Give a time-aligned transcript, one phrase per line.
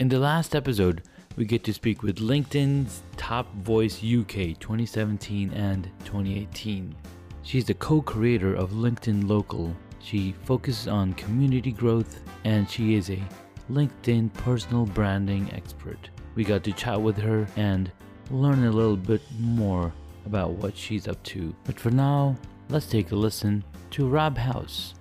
[0.00, 1.02] In the last episode,
[1.36, 6.96] we get to speak with LinkedIn's Top Voice UK 2017 and 2018.
[7.42, 9.76] She's the co creator of LinkedIn Local.
[9.98, 13.22] She focuses on community growth and she is a
[13.70, 16.08] LinkedIn personal branding expert.
[16.34, 17.92] We got to chat with her and
[18.30, 19.92] learn a little bit more
[20.24, 21.54] about what she's up to.
[21.64, 22.36] But for now,
[22.70, 24.94] let's take a listen to Rob House.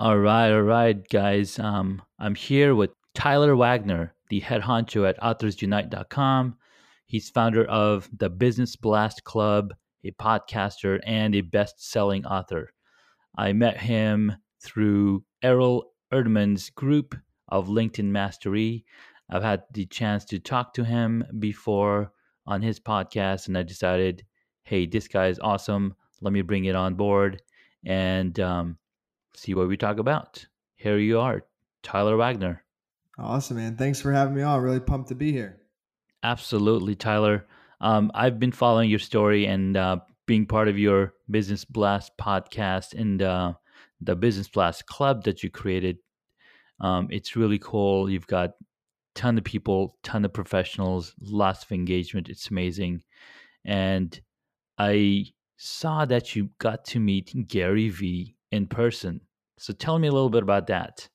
[0.00, 1.58] All right, all right, guys.
[1.58, 6.56] Um, I'm here with Tyler Wagner, the head honcho at AuthorsUnite.com.
[7.06, 9.74] He's founder of the Business Blast Club,
[10.04, 12.72] a podcaster, and a best selling author.
[13.36, 17.16] I met him through Errol Erdman's group
[17.48, 18.84] of LinkedIn Mastery.
[19.28, 22.12] I've had the chance to talk to him before
[22.46, 24.24] on his podcast, and I decided,
[24.62, 25.96] hey, this guy is awesome.
[26.20, 27.42] Let me bring it on board.
[27.84, 28.78] And um,
[29.38, 30.46] see what we talk about.
[30.76, 31.44] Here you are,
[31.82, 32.64] Tyler Wagner.
[33.18, 33.76] Awesome, man.
[33.76, 34.62] Thanks for having me on.
[34.62, 35.60] Really pumped to be here.
[36.22, 37.46] Absolutely, Tyler.
[37.80, 42.94] Um, I've been following your story and uh, being part of your Business Blast podcast
[42.94, 43.54] and uh,
[44.00, 45.98] the Business Blast Club that you created.
[46.80, 48.08] Um, it's really cool.
[48.10, 48.50] You've got
[49.14, 52.28] ton of people, ton of professionals, lots of engagement.
[52.28, 53.02] It's amazing,
[53.64, 54.20] and
[54.78, 59.20] I saw that you got to meet Gary Vee in person.
[59.58, 61.08] So tell me a little bit about that.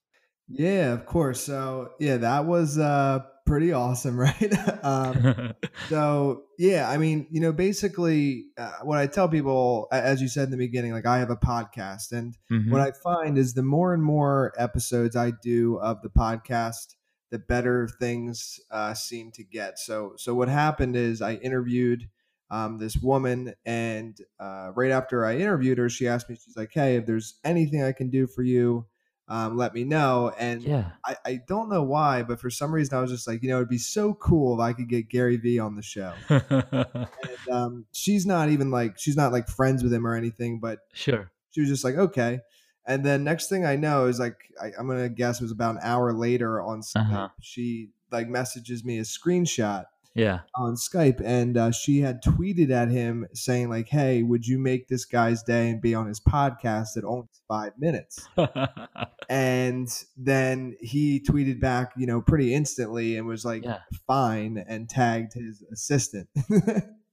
[0.47, 1.41] Yeah, of course.
[1.41, 4.53] So yeah, that was uh, pretty awesome, right?
[4.83, 5.53] um,
[5.89, 10.45] so yeah, I mean, you know, basically, uh, what I tell people, as you said
[10.45, 12.71] in the beginning, like I have a podcast, and mm-hmm.
[12.71, 16.95] what I find is the more and more episodes I do of the podcast,
[17.31, 19.79] the better things uh, seem to get.
[19.79, 22.09] So, so what happened is I interviewed
[22.53, 26.71] um, this woman, and uh, right after I interviewed her, she asked me, she's like,
[26.71, 28.85] "Hey, if there's anything I can do for you,
[29.27, 32.95] um, let me know." And yeah, I, I don't know why, but for some reason,
[32.95, 35.37] I was just like, you know, it'd be so cool if I could get Gary
[35.37, 36.13] Vee on the show.
[36.29, 37.07] and
[37.51, 41.31] um, she's not even like she's not like friends with him or anything, but sure,
[41.49, 42.41] she was just like, okay.
[42.85, 45.73] And then next thing I know is like I, am gonna guess it was about
[45.73, 47.01] an hour later on Skype.
[47.01, 47.29] Uh-huh.
[47.41, 52.89] She like messages me a screenshot yeah on Skype, and uh, she had tweeted at
[52.89, 56.97] him saying like, "Hey, would you make this guy's day and be on his podcast
[56.97, 58.27] at only five minutes?"
[59.29, 59.87] and
[60.17, 63.79] then he tweeted back, you know, pretty instantly and was like, yeah.
[64.07, 66.27] "Fine," and tagged his assistant.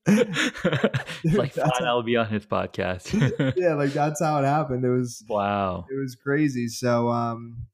[0.07, 3.57] like fine, I'll be on his podcast.
[3.57, 4.85] yeah, like that's how it happened.
[4.85, 5.85] It was wow.
[5.91, 6.69] It was crazy.
[6.69, 7.67] So um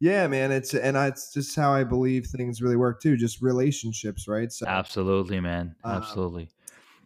[0.00, 3.42] yeah, man, it's and I, it's just how I believe things really work too, just
[3.42, 4.50] relationships, right?
[4.50, 6.48] So absolutely, man, um, absolutely.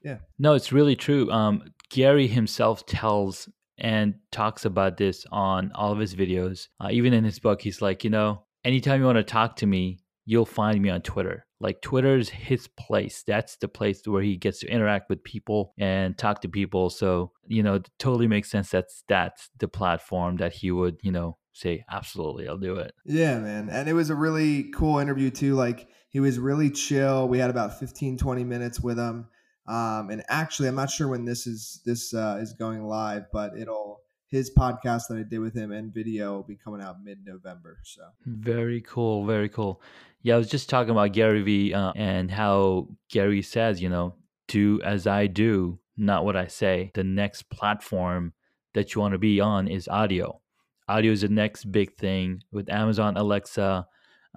[0.04, 1.30] yeah, no, it's really true.
[1.30, 6.68] Um, Gary himself tells and talks about this on all of his videos.
[6.80, 9.66] Uh, even in his book, he's like, you know, anytime you want to talk to
[9.66, 11.46] me, you'll find me on Twitter.
[11.60, 13.24] Like Twitter's his place.
[13.26, 16.90] That's the place where he gets to interact with people and talk to people.
[16.90, 21.38] So, you know, totally makes sense that's that's the platform that he would, you know,
[21.54, 22.94] say absolutely i'll do it.
[23.06, 27.28] Yeah man and it was a really cool interview too like he was really chill
[27.28, 29.28] we had about 15 20 minutes with him
[29.66, 33.56] um, and actually i'm not sure when this is this uh, is going live but
[33.56, 37.78] it'll his podcast that i did with him and video will be coming out mid-november
[37.84, 38.02] so.
[38.26, 39.80] Very cool very cool.
[40.22, 44.16] Yeah i was just talking about gary vee uh, and how gary says you know
[44.48, 46.90] do as i do not what i say.
[46.94, 48.32] The next platform
[48.74, 50.40] that you want to be on is audio
[50.88, 53.86] audio is the next big thing with Amazon Alexa.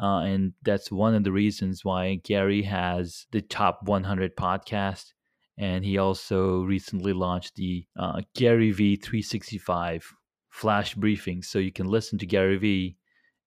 [0.01, 5.13] Uh, and that's one of the reasons why Gary has the top 100 podcast.
[5.57, 10.13] And he also recently launched the uh, Gary Vee 365
[10.49, 11.45] flash briefings.
[11.45, 12.97] So you can listen to Gary Vee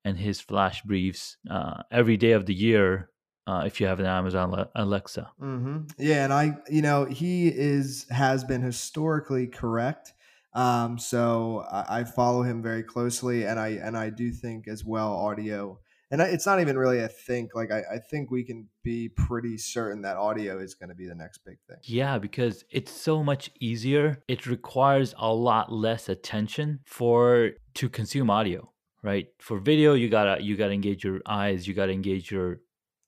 [0.04, 3.10] and his flash briefs uh, every day of the year
[3.46, 5.30] uh, if you have an Amazon Alexa.
[5.40, 5.78] Mm-hmm.
[5.98, 10.12] Yeah, and I, you know, he is has been historically correct
[10.52, 14.84] um, so I, I, follow him very closely, and I and I do think as
[14.84, 15.78] well audio.
[16.12, 17.54] And it's not even really a think.
[17.54, 21.06] Like I, I think we can be pretty certain that audio is going to be
[21.06, 21.76] the next big thing.
[21.84, 24.20] Yeah, because it's so much easier.
[24.26, 28.72] It requires a lot less attention for to consume audio,
[29.04, 29.28] right?
[29.38, 32.58] For video, you gotta you gotta engage your eyes, you gotta engage your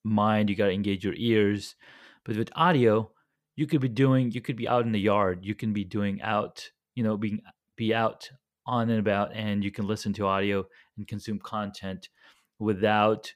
[0.04, 1.74] mind, you gotta engage your ears.
[2.24, 3.10] But with audio,
[3.56, 6.22] you could be doing you could be out in the yard, you can be doing
[6.22, 7.40] out you know being
[7.76, 8.30] be out
[8.66, 10.64] on and about and you can listen to audio
[10.96, 12.08] and consume content
[12.58, 13.34] without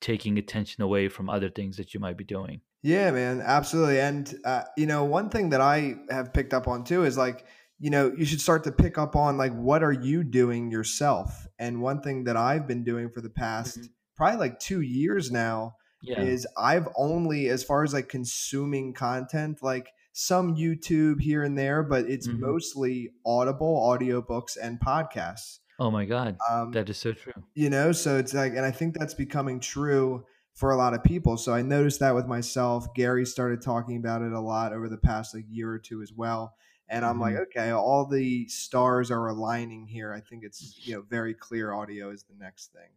[0.00, 4.34] taking attention away from other things that you might be doing yeah man absolutely and
[4.44, 7.46] uh, you know one thing that i have picked up on too is like
[7.78, 11.48] you know, you should start to pick up on like what are you doing yourself?
[11.58, 13.88] And one thing that I've been doing for the past Mhm.
[14.14, 16.22] probably like 2 years now Yeah.
[16.22, 21.82] is I've only as far as like consuming content, like some YouTube here and there,
[21.82, 22.32] but it's Mhm.
[22.32, 25.60] mostly Audible, audiobooks, and podcasts.
[25.78, 26.40] Oh my god.
[26.50, 27.44] Um, That is so true.
[27.54, 30.24] you know, so it's like, and I think that's becoming true
[30.54, 31.36] for a lot of people.
[31.36, 32.92] So I noticed that with myself.
[32.94, 36.12] Gary started talking about it a lot over the past like year or two as
[36.12, 36.56] well.
[36.88, 37.36] And I'm like, Mhm.
[37.36, 40.12] okay, all the stars are aligning here.
[40.12, 42.90] I think it's, you know, very clear audio is the next thing.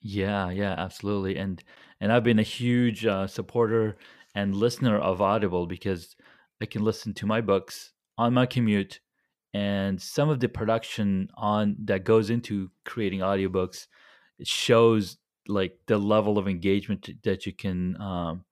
[0.00, 1.36] Yeah, yeah, absolutely.
[1.36, 1.62] And
[2.00, 3.96] and I've been a huge uh, supporter
[4.34, 6.16] and listener of Audible because
[6.60, 9.00] I can listen to my books on my commute
[9.52, 13.86] and some of the production on that goes into creating audiobooks
[14.38, 18.44] it shows like the level of engagement that you can um,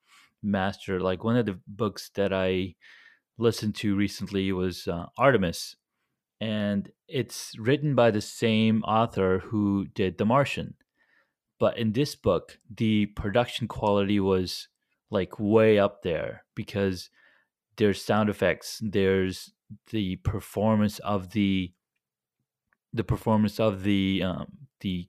[0.43, 1.01] master.
[1.01, 2.77] Like one of the books that I
[3.39, 5.75] listened to recently was uh, Artemis,
[6.41, 10.75] and it's written by the same author who did The Martian
[11.63, 14.67] but in this book, the production quality was
[15.11, 17.09] like way up there because
[17.77, 19.53] there's sound effects, there's
[19.91, 21.73] the performance of the
[22.93, 24.47] the performance of the um,
[24.81, 25.09] the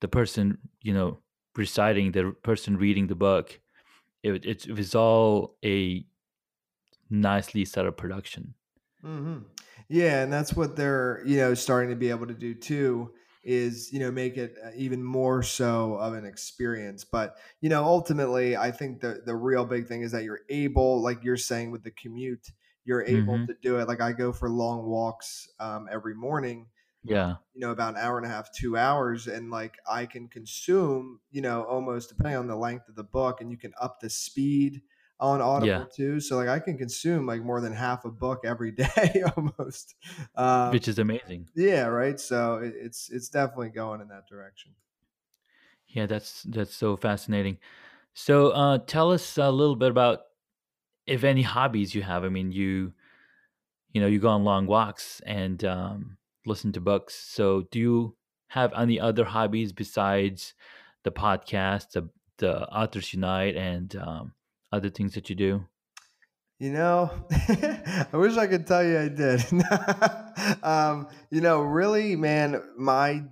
[0.00, 1.18] the person you know
[1.56, 3.60] reciting the person reading the book.
[4.22, 6.04] It, it, was all a
[7.10, 8.54] nicely set up production.
[9.02, 9.38] hmm
[9.88, 13.12] Yeah, and that's what they're you know starting to be able to do too.
[13.48, 17.04] Is you know make it uh, even more so of an experience.
[17.04, 21.00] But you know ultimately, I think the the real big thing is that you're able,
[21.02, 22.50] like you're saying with the commute,
[22.84, 23.86] you're able hmm to do it.
[23.88, 26.68] Like I go for long walks um, every morning,
[27.02, 30.28] Yeah, you know, about an hour and a half, two hours, and like I can
[30.28, 34.00] consume, you know, almost depending on the length of the book, and you can up
[34.00, 34.82] the speed
[35.18, 36.20] on yeah, Audible too.
[36.20, 39.94] So like I can consume like more than half a book every day almost.
[40.34, 41.48] Um, which is amazing.
[41.54, 42.18] yeah, right.
[42.20, 44.72] So it, it's it's definitely going in that direction.
[45.88, 47.58] Yeah, that's that's so fascinating.
[48.14, 50.20] So, uh, tell us a little bit about
[51.06, 52.24] if any hobbies you have.
[52.24, 52.92] I mean, you
[53.92, 57.14] you know you go on long walks and um, listen to books.
[57.14, 58.16] So, do you
[58.48, 60.54] have any other hobbies besides
[61.04, 62.08] the podcast, the
[62.38, 64.32] the Authors Unite, and um,
[64.72, 65.68] other things that you do?
[66.58, 69.44] You know, I wish I could tell you I did.
[70.64, 73.24] um, you know, really, man, my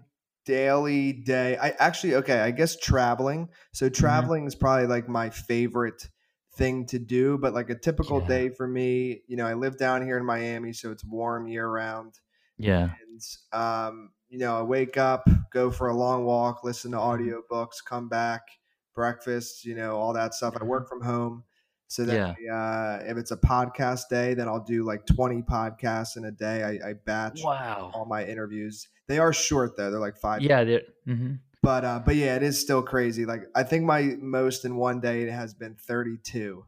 [0.45, 3.49] daily day, I actually, okay, I guess traveling.
[3.73, 6.11] So, hmm traveling is probably like my favorite
[6.53, 7.39] thing to do.
[7.39, 10.27] But like a typical Yeah, day for me, you know, I live down here in
[10.27, 12.21] Miami, so it's warm year round.
[12.59, 13.21] yeah, And,
[13.53, 17.85] um, you know, I wake up, go for a long walk, listen to hmm audiobooks,
[17.85, 18.43] come back,
[18.95, 20.55] breakfast, you know, all that stuff.
[20.61, 21.45] I hmm work from home.
[21.89, 22.53] So that yeah.
[22.53, 26.63] Uh, if it's a podcast day, then I'll do like 20 podcasts in a day.
[26.63, 27.91] I, I batch Wow.
[27.95, 28.89] all my interviews.
[29.07, 30.43] They are short though; they're like five.
[30.43, 30.65] Yeah.
[30.65, 31.35] Mm-hmm.
[31.63, 33.25] But uh, but yeah, it is still crazy.
[33.25, 36.65] Like I think my most in one day has been 32.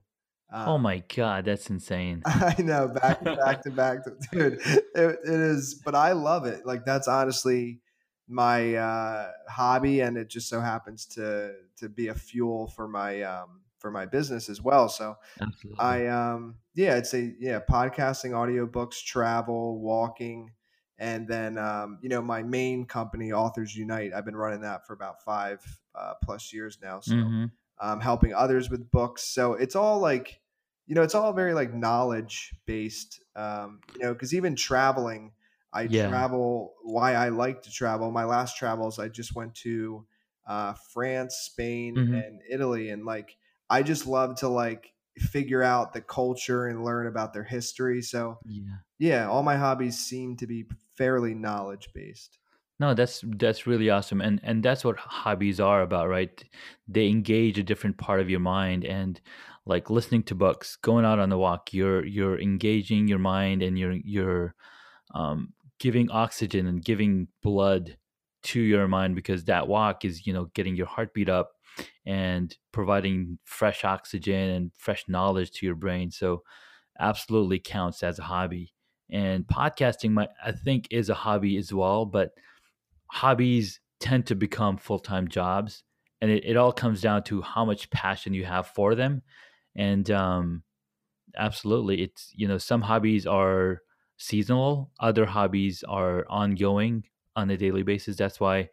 [0.52, 2.22] Uh, Oh my God, that's insane.
[2.24, 4.54] I know, back to back to back to dude.
[4.64, 6.64] It, it is, but I love it.
[6.64, 7.80] Like that's honestly
[8.28, 13.22] my uh, hobby, and it just so happens to to be a fuel for my
[13.22, 14.88] um, for my business as well.
[14.88, 15.78] So Absolutely.
[15.78, 20.52] I um yeah, I'd say yeah, podcasting, audiobooks, travel, walking,
[20.98, 24.12] and then um, you know my main company, Authors Unite.
[24.14, 27.00] I've been running that for about five uh, plus years now.
[27.00, 27.46] So hmm
[27.78, 29.22] um, helping others with books.
[29.22, 30.40] So it's all like
[30.86, 33.20] you know, it's all very like knowledge based.
[33.34, 35.32] Um, you know, because even traveling,
[35.76, 36.10] I Yeah.
[36.10, 36.74] travel.
[36.82, 38.10] Why I like to travel.
[38.10, 40.06] My last travels, I just went to
[40.46, 43.36] uh, France, Spain, hmm and Italy, and like
[43.70, 48.02] I just love to like figure out the culture and learn about their history.
[48.02, 48.78] So Yeah.
[48.98, 50.66] yeah, all my hobbies seem to be
[50.96, 52.38] fairly knowledge based.
[52.78, 56.44] No, that's that's really awesome, and and that's what hobbies are about, right?
[56.86, 59.18] They engage a different part of your mind, and
[59.64, 63.78] like listening to books, going out on the walk, you're you're engaging your mind, and
[63.78, 64.54] you're you're
[65.14, 67.96] um, giving oxygen and giving blood
[68.42, 71.50] to your mind because that walk is you know getting your heartbeat up
[72.04, 76.10] and providing fresh oxygen and fresh knowledge to your brain.
[76.10, 76.42] So
[76.98, 78.72] absolutely counts as a hobby.
[79.10, 82.30] And podcasting, my I think, is a hobby as well, but
[83.08, 85.82] hobbies tend to become full-time jobs
[86.20, 89.22] and it, it all comes down to how much passion you have for them
[89.74, 90.62] and um,
[91.36, 93.80] absolutely it's you know some hobbies are
[94.16, 97.04] seasonal other hobbies are ongoing
[97.34, 98.68] on a daily basis that's why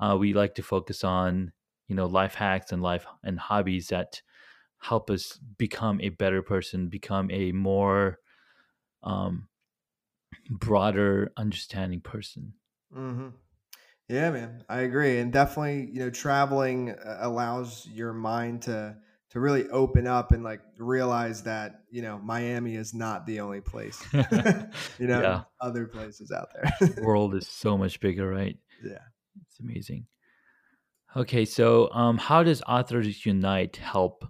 [0.00, 1.52] uh, we like to focus on
[1.86, 4.22] you know life hacks and life and hobbies that
[4.78, 8.18] help us become a better person become a more
[9.02, 9.48] um,
[10.50, 12.54] broader understanding person.
[12.94, 13.28] Mm-hmm.
[14.08, 18.96] Yeah, man, I agree, and definitely, you know, traveling uh, allows your mind to
[19.30, 23.60] to really open up and like realize that you know Miami is not the only
[23.60, 24.02] place.
[24.12, 26.72] you know, yeah, other places out there.
[26.80, 28.56] The world is so much bigger, right?
[28.84, 28.98] yeah.
[29.46, 30.06] It's amazing.
[31.16, 34.24] Okay, so um, how does Authors Unite help?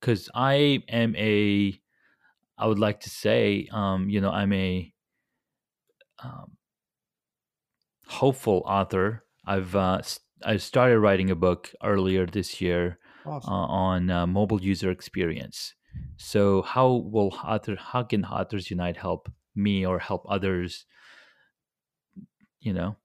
[0.00, 1.80] Because I am a,
[2.58, 4.92] I would like to say, um, you know, I'm a
[6.22, 6.56] um,
[8.06, 9.24] hopeful author.
[9.46, 10.02] I've uh,
[10.44, 13.52] I started writing a book earlier this year Awesome.
[13.52, 15.74] on uh, mobile user experience.
[16.16, 20.86] So how will author how can Authors Unite help me or help others?
[22.60, 22.96] You know.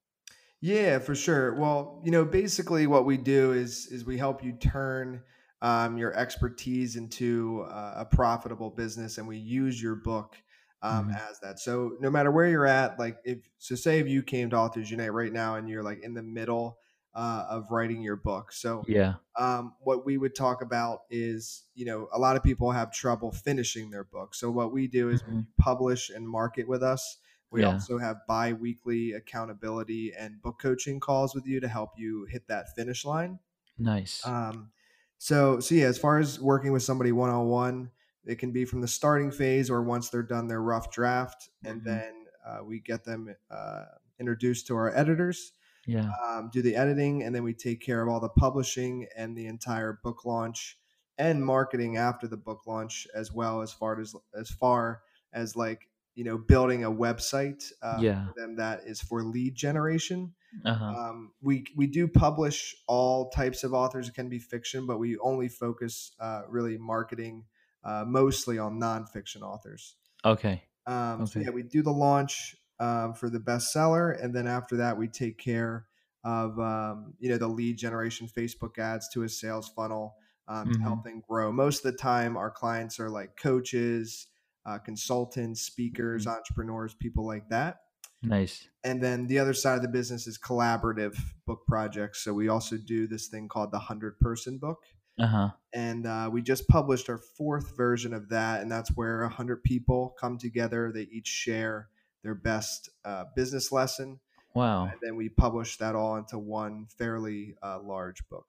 [0.60, 1.54] Yeah, for sure.
[1.54, 5.22] Well, you know, basically what we do is is we help you turn
[5.62, 10.36] um, your expertise into uh, a profitable business, and we use your book
[10.82, 11.58] um, hmm as that.
[11.58, 14.90] So no matter where you're at, like if so, say if you came to Authors
[14.90, 16.78] Unite right now and you're like in the middle
[17.14, 19.16] uh, of writing your book, so Yeah.
[19.38, 23.32] um, what we would talk about is you know a lot of people have trouble
[23.32, 24.34] finishing their book.
[24.34, 27.18] So what we do is when hmm you publish and market with us
[27.52, 27.64] we Yeah.
[27.64, 32.46] also have bi weekly accountability and book coaching calls with you to help you hit
[32.46, 33.40] that finish line.
[33.78, 34.32] Nice.
[34.32, 34.72] Um,
[35.18, 37.90] so, so yeah, as far as working with somebody one on one,
[38.24, 41.82] it can be from the starting phase or once they're done their rough draft, and
[41.82, 43.84] hmm then uh, we get them uh,
[44.18, 45.52] introduced to our editors,
[45.86, 46.10] Yeah.
[46.26, 49.46] um, do the editing, and then we take care of all the publishing and the
[49.46, 50.78] entire book launch
[51.18, 55.88] and marketing after the book launch, as well as far as as far as like
[56.14, 58.26] you know building a website uh, Yeah.
[58.26, 60.34] for them that is for lead generation.
[60.64, 60.84] Uh huh.
[60.86, 64.08] Um, we we do publish all types of authors.
[64.08, 67.44] It can be fiction, but we only focus uh, really marketing
[67.84, 69.96] uh, mostly on nonfiction authors.
[70.24, 70.64] Okay.
[70.86, 71.54] Um, so yeah, Okay.
[71.54, 75.86] we do the launch um, for the bestseller, and then after that, we take care
[76.24, 80.16] of um, you know the lead generation, Facebook ads to a sales funnel
[80.48, 81.52] um, to hmm help them grow.
[81.52, 84.28] Most of the time, our clients are like coaches,
[84.66, 87.80] uh, consultants, speakers, hmm entrepreneurs, people like that.
[88.22, 88.68] Nice.
[88.82, 92.22] And then the other side of the business is collaborative book projects.
[92.24, 94.84] So we also do this thing called the hundred person book
[95.18, 95.50] Uh huh.
[95.72, 100.16] and uh, we just published our fourth version of that and that's where 100 people
[100.20, 101.90] come together they each share
[102.22, 104.20] their best uh, business lesson
[104.54, 104.92] Wow.
[104.92, 108.46] and then we published that all into one fairly uh, large book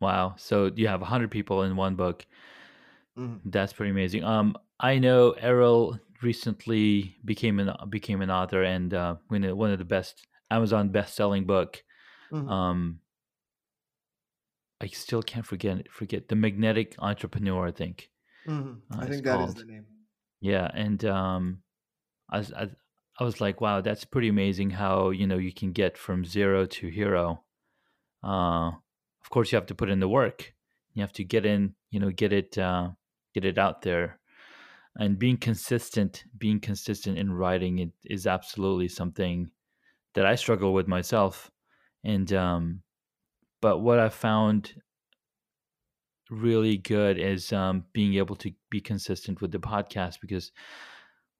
[0.00, 0.34] Wow.
[0.36, 2.26] So you have 100 people in one book.
[3.16, 4.24] Mhm, That's pretty amazing.
[4.24, 9.84] Um, I know Errol recently became an became an author and uh, one of the
[9.84, 11.82] best Amazon best-selling book.
[12.30, 13.00] mhm, Um,
[14.80, 17.68] I still can't forget forget the Magnetic Entrepreneur.
[17.68, 18.10] I think
[18.46, 18.82] mhm.
[18.92, 19.86] uh, i think that is the name
[20.40, 21.61] Yeah, and um,
[22.32, 22.68] I was I,
[23.20, 24.70] I was like, wow, that's pretty amazing.
[24.70, 27.44] How you know you can get from zero to hero.
[28.24, 28.68] Uh,
[29.22, 30.54] of course, you have to put in the work.
[30.94, 32.90] You have to get in, you know, get it, uh,
[33.34, 34.18] get it out there,
[34.96, 36.24] and being consistent.
[36.38, 39.50] Being consistent in writing it is absolutely something
[40.14, 41.50] that I struggle with myself.
[42.04, 42.82] And um,
[43.60, 44.74] but what I found
[46.30, 50.50] really good is um, being able to be consistent with the podcast because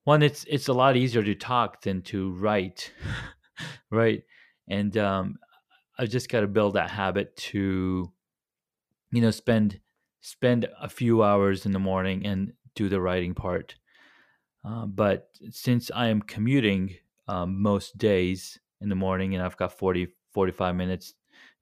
[0.05, 2.93] one, it's it's a lot easier to talk than to write,
[3.91, 4.23] right?
[4.69, 5.37] And um,
[5.99, 8.13] I just got to build that habit to
[9.13, 9.79] you know spend
[10.21, 13.77] spend a few hours in the morning and do the writing part
[14.65, 16.95] uh, but since i am commuting
[17.29, 21.15] um, most days in the morning and i've got 40 45 minutes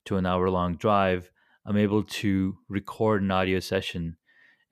[0.05, 1.31] to an hour long drive
[1.67, 4.17] i'm able to record an audio session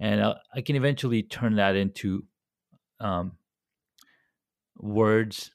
[0.01, 2.25] and i, I can eventually turn that into
[3.01, 3.33] um,
[4.79, 5.53] words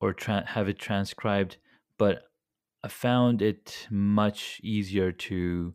[0.00, 1.58] or tra- have it transcribed
[1.98, 2.24] but
[2.84, 5.74] i found it much easier to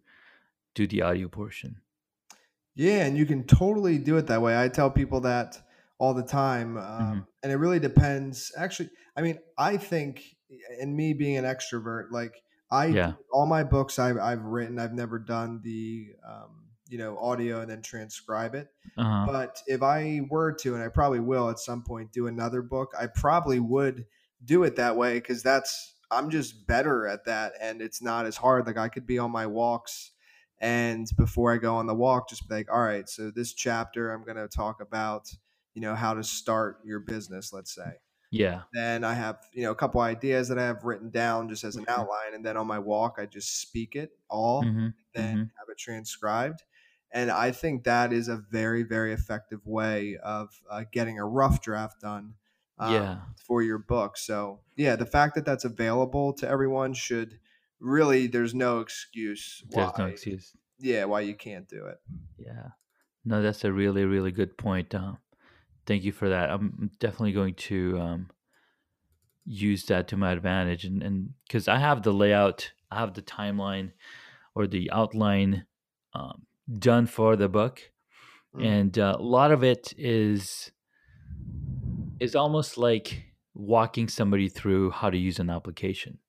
[0.76, 1.82] do the audio portion
[2.76, 4.60] Yeah, and you can totally do it that way.
[4.62, 5.62] I tell people that
[5.98, 6.78] all the time.
[6.98, 8.52] hmm Um, and it really depends.
[8.56, 10.36] Actually, I mean, I think,
[10.80, 14.94] and me being an extrovert, like I yeah all my books I've, I've written, I've
[14.94, 18.70] never done the, um, you know, audio and then transcribe it.
[18.98, 22.62] uh-huh But if I were to, and I probably will at some point do another
[22.62, 24.06] book, I probably would
[24.44, 28.38] do it that way because that's, I'm just better at that and it's not as
[28.38, 28.66] hard.
[28.68, 30.12] Like I could be on my walks
[30.60, 34.12] and before I go on the walk, just be like, all right, so this chapter,
[34.12, 35.30] I'm going to talk about,
[35.76, 37.98] you know, how to start your business, let's say.
[38.32, 38.64] Yeah.
[38.74, 41.78] Then I have, you know, a couple ideas that I have written down just as
[41.78, 42.34] an outline.
[42.34, 44.94] And then on my walk, I just speak it all, Mhm.
[45.14, 45.52] then Mhm.
[45.58, 46.64] have it transcribed.
[47.12, 51.62] And I think that is a very, very effective way of uh, getting a rough
[51.62, 52.34] draft done.
[52.80, 53.18] um, Yeah.
[53.48, 54.18] for your book.
[54.18, 57.40] So yeah, the fact that that's available to everyone should
[57.80, 60.54] really there's no excuse There's no excuse.
[60.80, 61.98] yeah why you can't do it.
[62.38, 62.70] Yeah.
[63.26, 64.94] No, that's a really, really good point.
[64.94, 65.18] Um,
[65.88, 66.52] thank you for that.
[66.52, 68.30] I'm definitely going to um,
[69.46, 73.22] use that to my advantage, and and because I have the layout, I have the
[73.22, 73.92] timeline
[74.56, 75.66] or the outline
[76.14, 76.46] um,
[76.80, 77.92] done for the book,
[78.54, 78.64] Mm.
[78.66, 80.72] and uh, a lot of it is
[82.20, 86.20] is almost like walking somebody through how to use an application.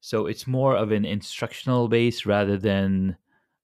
[0.00, 3.18] So it's more of an instructional base rather than,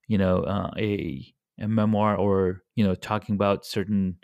[0.07, 4.19] you know, uh, a a memoir or you know talking about certain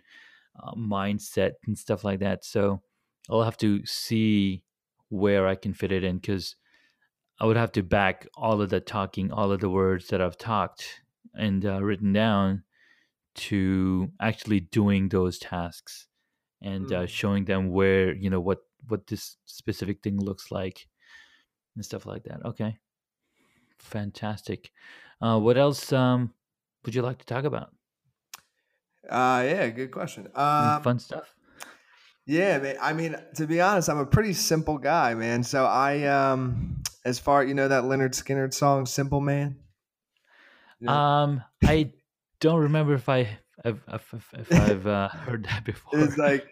[0.62, 2.46] uh, mindset and stuff like that.
[2.46, 2.84] So
[3.30, 4.66] I'll have to see
[5.10, 6.56] where I can fit it in because
[7.40, 10.38] I would have to back all of the talking, all of the words that I've
[10.38, 11.02] talked
[11.38, 12.64] and uh, written down
[13.36, 16.08] to actually doing those tasks
[16.62, 17.10] and uh, Mm.
[17.10, 20.88] showing them where you know what what this specific thing looks like
[21.76, 22.46] and stuff like that.
[22.46, 22.80] Okay,
[23.80, 24.72] fantastic.
[25.22, 26.34] Uh, what else um,
[26.86, 27.72] would you like to talk about?
[29.10, 30.28] Uh, yeah, good question.
[30.36, 31.36] Um, fun stuff?
[32.26, 32.76] yeah, man.
[32.82, 35.44] I mean, to be honest, I'm a pretty simple guy, man.
[35.44, 39.58] So I, um, as far you know that Lynyrd Skynyrd song, "Simple Man."
[40.88, 41.92] Um, I
[42.40, 46.00] don't remember if I if, if, if- if I've uh, heard that before.
[46.00, 46.46] It's like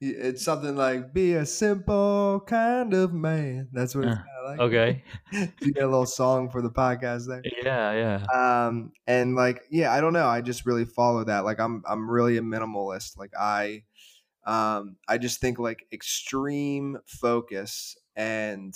[0.00, 4.50] it's something like "Be a simple kind of man." That's what it's Uh, kind of
[4.50, 4.60] like.
[4.60, 5.04] okay.
[5.60, 7.42] you get a little song for the podcast there.
[7.62, 7.92] Yeah,
[8.32, 8.66] yeah.
[8.66, 10.26] Um, and like, yeah, I don't know.
[10.26, 11.44] I just really follow that.
[11.44, 13.16] Like, I'm I'm really a minimalist.
[13.16, 13.84] Like, I
[14.44, 18.74] um, I just think like extreme focus and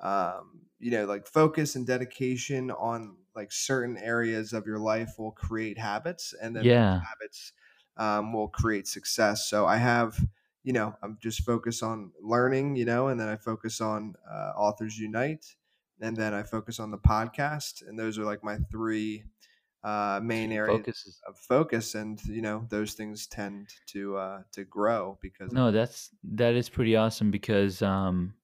[0.00, 5.32] um, you know, like focus and dedication on like certain areas of your life will
[5.32, 7.00] create habits, and then Yeah.
[7.10, 7.52] habits
[7.96, 9.48] um, will create success.
[9.48, 10.18] So I have,
[10.62, 14.52] you know, I'm just focused on learning, you know, and then I focus on uh,
[14.56, 15.56] Authors Unite,
[16.00, 19.24] and then I focus on the podcast, and those are like my three
[19.82, 25.18] uh, main areas of focus, and you know, those things tend to uh, to grow
[25.22, 28.34] because no, that's that is pretty awesome because um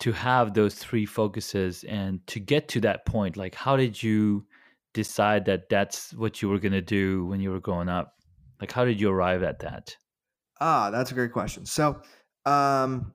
[0.00, 4.46] to have those three focuses and to get to that point, like how did you
[4.94, 8.14] decide that that's what you were gonna do when you were growing up?
[8.60, 9.96] Like how did you arrive at that?
[10.60, 11.66] Ah, that's a great question.
[11.66, 12.00] So,
[12.44, 13.14] um,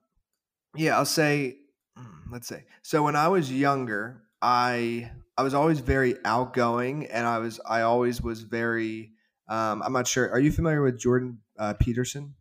[0.76, 1.58] yeah, I'll say,
[1.98, 7.26] mm, let's say, so when I was younger, I I was always very outgoing, and
[7.26, 9.12] I was I always was very.
[9.50, 10.30] Um, I'm not sure.
[10.32, 12.36] Are you familiar with Jordan uh, Peterson?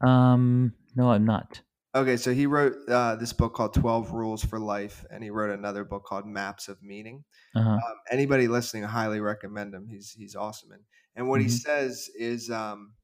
[0.00, 1.62] Um, no, I'm not.
[1.94, 5.50] Okay, so he wrote uh, this book called Twelve Rules for Life, and he wrote
[5.50, 7.24] another book called Maps of Meaning.
[7.54, 7.80] Uh-huh.
[7.88, 9.88] Um, anybody listening, I highly recommend him.
[9.88, 10.84] He's he's awesome, and
[11.16, 11.50] and what he Mhm.
[11.50, 12.94] says is, um,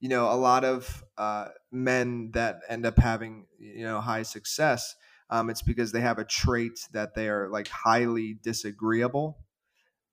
[0.00, 4.96] you know, a lot of uh, men that end up having you know high success,
[5.30, 9.46] um, it's because they have a trait that they are like highly disagreeable,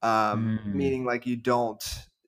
[0.02, 0.72] um, Mm.
[0.72, 1.84] meaning like you don't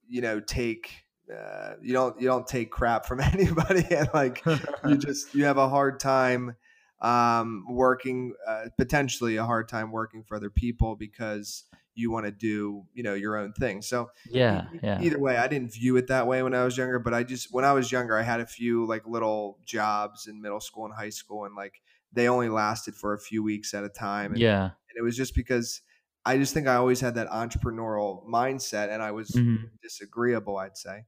[0.07, 4.43] you know take uh, you don't you don't take crap from anybody, and like
[4.87, 6.55] you just you have a hard time
[7.01, 12.31] um, working uh, potentially a hard time working for other people because you want to
[12.31, 14.99] do you know your own thing so yeah, e- yeah.
[14.99, 17.53] either way i didn't view it that way when i was younger but i just
[17.53, 20.93] when i was younger i had a few like little jobs in middle school and
[20.95, 21.81] high school and like
[22.11, 24.63] they only lasted for a few weeks at a time and, Yeah.
[24.63, 25.81] and it was just because
[26.25, 29.71] i just think i always had that entrepreneurial mindset and i was Mhm.
[29.81, 31.05] disagreeable i'd say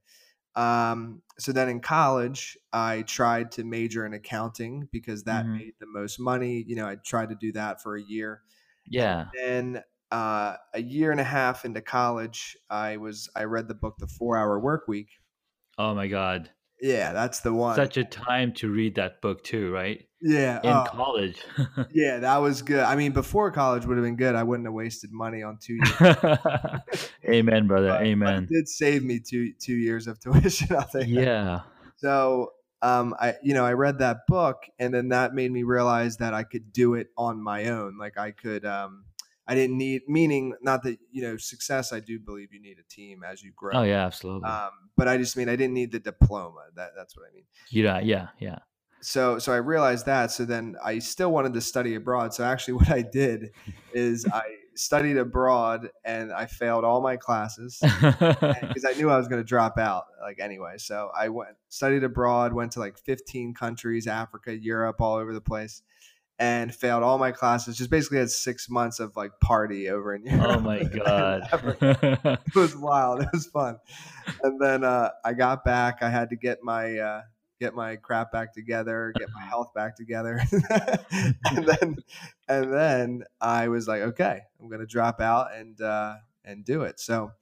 [0.56, 5.56] um, so then in college, I tried to major in accounting because that Mhm.
[5.58, 6.64] made the most money.
[6.66, 8.42] You know, I tried to do that for a year.
[8.86, 9.32] Yeah.
[9.32, 13.96] Then uh, a year and a half into college, I was I read the book
[13.98, 15.10] The Four Hour Work Week.
[15.78, 16.50] Oh my god.
[16.80, 17.76] Yeah, that's the one.
[17.76, 20.06] Such a time to read that book too, right?
[20.20, 21.42] yeah, In oh, college.
[21.92, 22.80] yeah, that was good.
[22.80, 24.34] I mean, before college would have been good.
[24.34, 26.16] I wouldn't have wasted money on two years.
[27.28, 27.88] Amen, brother.
[27.88, 28.44] but- but Amen.
[28.44, 30.68] it did save me two two years of tuition.
[30.68, 31.08] Take that.
[31.08, 31.60] Yeah.
[31.96, 36.18] So um, I you know I read that book and then that made me realize
[36.18, 37.96] that I could do it on my own.
[37.98, 39.04] Like I could um,
[39.48, 41.92] I didn't need meaning not that you know success.
[41.92, 43.72] I do believe you need a team as you grow.
[43.74, 44.48] Oh yeah, absolutely.
[44.48, 46.64] Um, but I just mean I didn't need the diploma.
[46.74, 47.44] That that's what I mean.
[47.70, 48.58] yeah, yeah, yeah.
[49.00, 50.32] So so I realized that.
[50.32, 52.34] So then I still wanted to study abroad.
[52.34, 53.50] So actually, what I did
[53.92, 54.42] is I
[54.76, 59.46] studied abroad and I failed all my classes because I knew I was going to
[59.46, 60.74] drop out like anyway.
[60.78, 65.40] So I went studied abroad, went to like 15 countries, Africa, Europe, all over the
[65.40, 65.82] place,
[66.38, 67.76] and failed all my classes.
[67.76, 70.56] Just basically had six months of like party over in Europe.
[70.56, 71.48] oh my god.
[72.46, 73.22] It was wild.
[73.22, 73.78] It was fun.
[74.42, 76.02] And then uh, I got back.
[76.02, 77.22] I had to get my uh,
[77.60, 80.40] get my crap back together, get my health back together,
[81.10, 81.96] and then
[82.48, 87.00] and then I was like, okay, I'm gonna drop out and uh, and do it.
[87.00, 87.32] So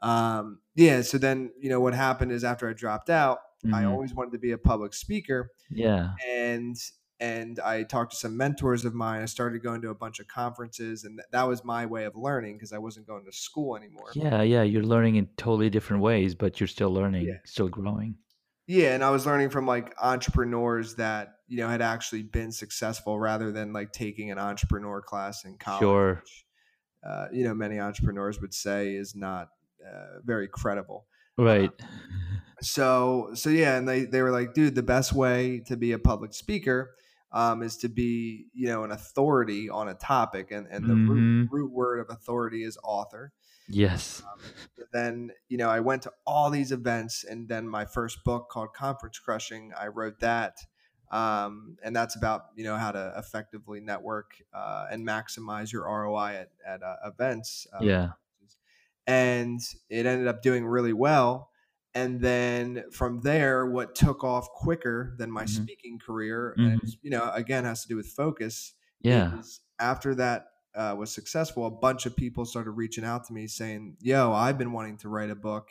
[0.00, 3.74] um, yeah, so then you know what happened is after I dropped out, mm-hmm.
[3.74, 5.50] I always wanted to be a public speaker.
[5.70, 6.76] Yeah, and
[7.20, 9.20] and I talked to some mentors of mine.
[9.20, 12.56] I started going to a bunch of conferences, and that was my way of learning
[12.56, 14.10] because I wasn't going to school anymore.
[14.14, 17.34] Yeah, yeah, you're learning in totally different ways, but you're still learning, yeah.
[17.44, 18.16] still growing.
[18.66, 23.20] Yeah, and I was learning from like entrepreneurs that you know had actually been successful,
[23.20, 25.80] rather than like taking an entrepreneur class in college.
[25.80, 26.14] Sure.
[26.14, 26.44] Which,
[27.06, 29.48] uh, you know, many entrepreneurs would say is not
[29.86, 31.06] uh, very credible.
[31.36, 31.70] Right.
[31.82, 31.88] Um,
[32.62, 35.98] so so yeah, and they they were like, dude, the best way to be a
[35.98, 36.94] public speaker
[37.32, 41.10] um, is to be you know an authority on a topic, and and the mm-hmm.
[41.10, 43.32] root, root word of authority is author.
[43.68, 44.22] Yes.
[44.30, 44.40] Um,
[44.92, 48.74] then you know I went to all these events, and then my first book called
[48.74, 50.58] Conference Crushing, I wrote that,
[51.10, 56.34] um, and that's about you know how to effectively network uh, and maximize your ROI
[56.34, 57.66] at at uh, events.
[57.72, 58.08] Um, yeah.
[59.06, 61.50] And it ended up doing really well
[61.94, 65.62] and then from there what took off quicker than my mm-hmm.
[65.62, 66.70] speaking career mm-hmm.
[66.70, 69.40] and you know again has to do with focus yeah
[69.78, 73.96] after that uh, was successful a bunch of people started reaching out to me saying
[74.00, 75.70] yo i've been wanting to write a book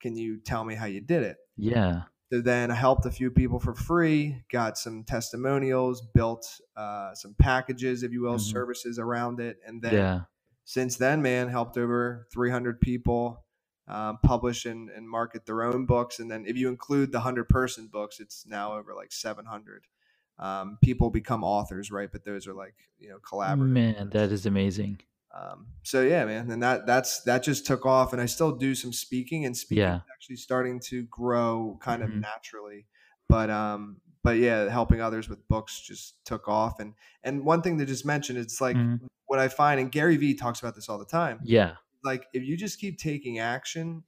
[0.00, 2.02] can you tell me how you did it yeah
[2.32, 7.34] so then i helped a few people for free got some testimonials built uh, some
[7.38, 8.50] packages if you will mm-hmm.
[8.50, 10.20] services around it and then yeah.
[10.64, 13.44] since then man helped over 300 people
[13.90, 16.20] um, publish and, and market their own books.
[16.20, 19.84] And then if you include the 100 person books, it's now over like 700.
[20.38, 22.08] Um, people become authors, right?
[22.10, 23.68] But those are like, you know, collaborative.
[23.68, 25.00] Man, that is amazing.
[25.32, 28.74] Um, so yeah, man, and that that's that just took off, and I still do
[28.74, 30.00] some speaking, and speaking yeah.
[30.12, 32.20] actually starting to grow kind of mm-hmm.
[32.20, 32.86] naturally.
[33.28, 37.78] But um, but yeah, helping others with books just took off, and and one thing
[37.78, 39.06] to just mention, it's like mm-hmm.
[39.26, 41.38] what I find, and Gary Vee talks about this all the time.
[41.44, 44.04] Yeah, like if you just keep taking action,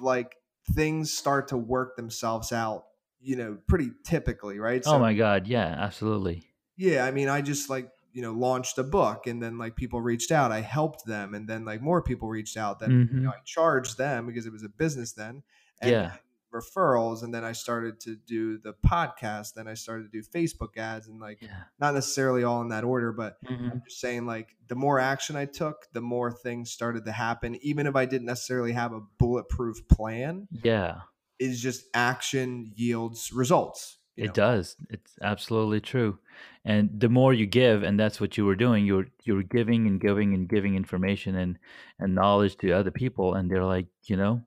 [0.00, 0.36] like
[0.72, 2.84] things start to work themselves out,
[3.20, 4.82] you know, pretty typically, right?
[4.86, 6.44] Oh so, oh my god, yeah, absolutely.
[6.76, 10.00] Yeah, I mean, I just like you know launched a book and then like people
[10.00, 13.14] reached out i helped them and then like more people reached out then mm-hmm.
[13.14, 15.42] you know, i charged them because it was a business then
[15.82, 16.12] and yeah
[16.60, 20.76] referrals and then I started to do the podcast then I started to do Facebook
[20.76, 21.64] ads and like yeah.
[21.78, 23.70] not necessarily all in that order but mm-hmm.
[23.70, 27.56] I'm just saying like the more action I took the more things started to happen
[27.62, 31.00] even if I didn't necessarily have a bulletproof plan yeah
[31.38, 34.32] is just action yields results it know?
[34.32, 36.18] does it's absolutely true
[36.64, 40.00] and the more you give and that's what you were doing you're you're giving and
[40.00, 41.58] giving and giving information and
[41.98, 44.42] and knowledge to other people and they're like you know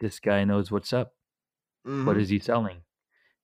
[0.00, 1.14] this guy knows what's up
[1.86, 2.06] Mm-hmm.
[2.06, 2.78] What is he selling?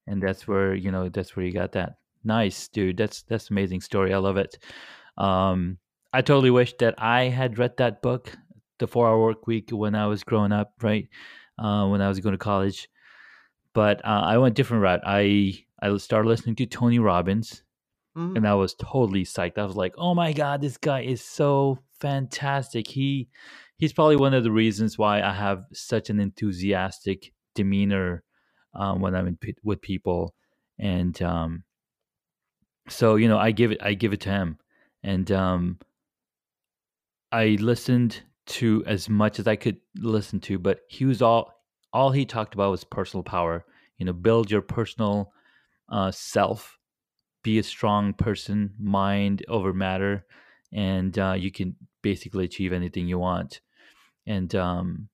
[0.06, 1.96] And that's where you know that's where you got that.
[2.24, 2.96] Nice, dude.
[2.96, 4.12] That's that's amazing story.
[4.12, 4.58] I love it.
[5.16, 5.78] Um,
[6.12, 8.36] I totally wish that I had read that book,
[8.78, 11.08] The Four Hour Work Week, when I was growing up, right?
[11.58, 12.88] Uh, when I was going to college.
[13.74, 15.02] But uh, I went different route.
[15.04, 17.62] I I started listening to Tony Robbins,
[18.16, 18.36] mm-hmm.
[18.36, 19.58] and I was totally psyched.
[19.58, 22.88] I was like, "Oh my god, this guy is so fantastic!
[22.88, 23.28] He
[23.76, 28.24] he's probably one of the reasons why I have such an enthusiastic demeanor
[28.74, 30.34] um, when I'm in, with people,
[30.78, 31.64] and um,
[32.88, 34.58] so you know I give it I give it to him,
[35.02, 35.78] and um,
[37.32, 41.52] I listened to as much as I could listen to, but he was all
[41.92, 43.64] all he talked about was personal power.
[43.98, 45.32] You know, build your personal
[45.88, 46.78] uh, self,
[47.42, 50.24] be a strong person, mind over matter,
[50.72, 53.60] and uh, you can basically achieve anything you want.
[54.26, 55.08] And um,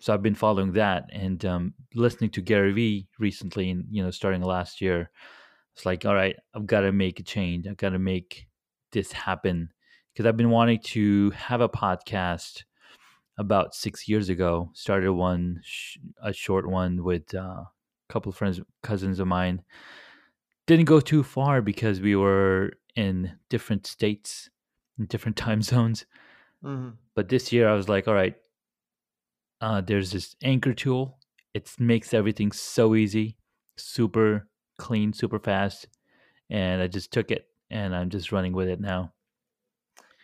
[0.00, 4.10] so I've been following that and um, listening to Gary Vee recently, and you know,
[4.10, 5.10] starting last year.
[5.74, 7.66] It's like, all right, I've got to make a change.
[7.66, 8.48] I've got to make
[8.92, 9.70] this happen
[10.12, 12.64] because I've been wanting to have a podcast
[13.38, 14.70] about six years ago.
[14.74, 17.68] Started one, sh- a short one with uh, a
[18.08, 19.62] couple of friends, cousins of mine.
[20.66, 24.50] Didn't go too far because we were in different states,
[24.98, 26.06] in different time zones.
[26.64, 26.90] Mm-hmm.
[27.14, 28.34] But this year, I was like, all right,
[29.60, 31.18] uh, there's this anchor tool.
[31.54, 33.36] It makes everything so easy,
[33.76, 35.88] super clean, super fast.
[36.50, 39.12] And I just took it and I'm just running with it now.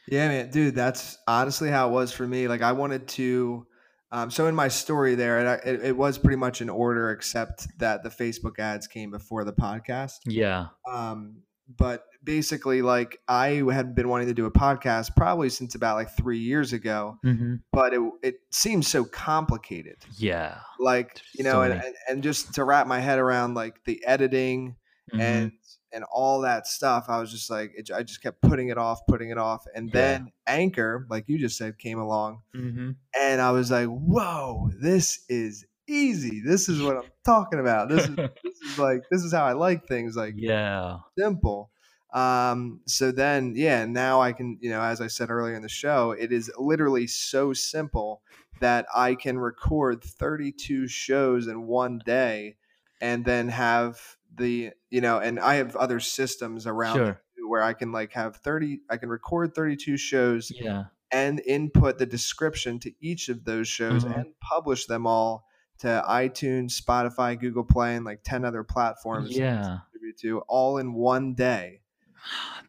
[0.09, 2.47] Yeah, man, dude, that's honestly how it was for me.
[2.47, 3.67] Like I wanted to,
[4.13, 7.67] um, so in my story there, it, it, it, was pretty much in order, except
[7.79, 10.19] that the Facebook ads came before the podcast.
[10.27, 10.67] Yeah.
[10.91, 11.39] Um,
[11.79, 16.17] but basically, like I had been wanting to do a podcast probably since about like
[16.17, 19.97] three years ago, hmm but it it seems so complicated.
[20.17, 20.59] Yeah.
[20.79, 24.05] Like you know, so and and, and just to wrap my head around like the
[24.07, 24.77] editing
[25.13, 25.53] hmm and
[25.93, 29.07] and all that stuff, I was just like, it, I just kept putting it off,
[29.07, 30.01] putting it off, and Yeah.
[30.01, 35.25] then Anchor, like you just said, came along, hmm and I was like, whoa, this
[35.29, 36.41] is easy.
[36.45, 37.89] This is what I'm talking about.
[37.89, 40.17] This is this is like this is how I like things.
[40.17, 40.99] Like yeah.
[41.19, 41.71] simple.
[42.15, 45.69] Um, so then, yeah, now I can, you know, as I said earlier in the
[45.69, 48.23] show, it is literally so simple
[48.61, 52.57] that I can record 32 shows in one day
[53.01, 57.23] and then have the, you know, and I have other systems around Sure.
[57.49, 60.85] where I can like have 30, I can record 32 shows Yeah.
[61.13, 64.15] and input the description to each of those shows Mhm.
[64.15, 65.47] and publish them all
[65.79, 69.81] to iTunes, Spotify, Google Play, and like 10 other platforms Yeah.
[69.93, 71.81] distribute to all in one day.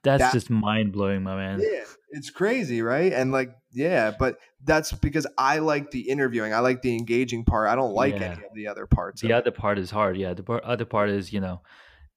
[0.03, 1.59] That's That- just mind blowing, my man.
[1.61, 3.11] Yeah, it's crazy, right?
[3.11, 6.53] And like, yeah, but that's because I like the interviewing.
[6.53, 7.69] I like the engaging part.
[7.69, 8.23] I don't like Yeah.
[8.33, 9.21] any of the other parts.
[9.21, 9.33] The of it.
[9.33, 10.17] other part is hard.
[10.17, 10.33] Yeah.
[10.33, 11.61] The par- other part is, you know,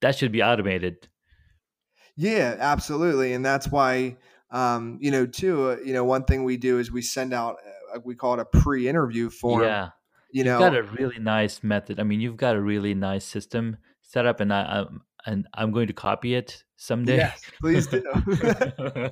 [0.01, 1.09] that should be automated.
[2.17, 4.17] Yeah, absolutely, and that's why,
[4.51, 5.71] um, you know, too.
[5.71, 7.57] Uh, you know, one thing we do is we send out.
[7.95, 9.63] Uh, we call it a pre-interview form.
[9.63, 9.91] Yeah.
[10.31, 11.99] You You've know, got a really nice method.
[11.99, 15.73] I mean, you've got a really nice system set up, and I, I'm and I'm
[15.73, 17.19] going to copy it someday.
[17.19, 18.03] yes, please do.
[18.27, 19.11] you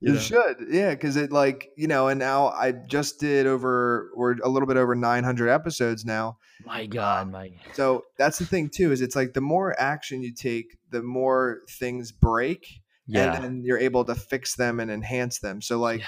[0.00, 0.18] You know?
[0.18, 4.48] should, yeah, because it like you know, and now I just did over, we're a
[4.48, 6.38] little bit over 900 episodes now.
[6.64, 10.32] My God, my So that's the thing too, is it's like the more action you
[10.34, 12.66] take, the more things break,
[13.06, 15.60] yeah, and then you're able to fix them and enhance them.
[15.60, 16.06] So like Yeah.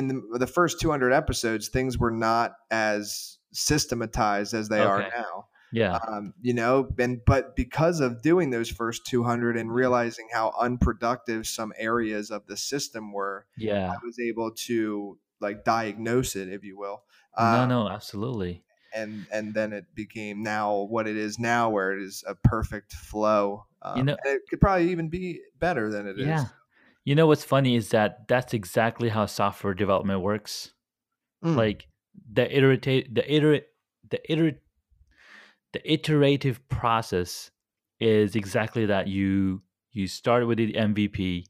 [0.00, 5.46] in the, the first 200 episodes, things were not as systematized as they are now.
[5.72, 10.52] Yeah, Um, you know, and but because of doing those first 200 and realizing how
[10.60, 13.92] unproductive some areas of the system were, yeah.
[13.92, 17.02] I was able to like diagnose it, if you will.
[17.38, 18.62] No, Uh, no, absolutely.
[18.94, 22.92] And and then it became now what it is now, where it is a perfect
[22.92, 23.66] flow.
[23.80, 26.26] Um, know- it could probably even be better than it is.
[26.26, 26.44] Yeah.
[27.04, 30.72] You know what's funny is that that's exactly how software development works.
[31.44, 31.56] Mm.
[31.56, 31.88] Like
[32.30, 32.82] the iterate,
[33.14, 33.66] the iterate,
[34.08, 34.62] the iterate,
[35.72, 37.50] the iterative process
[38.00, 39.08] is exactly that.
[39.08, 41.44] You you start with the MVP,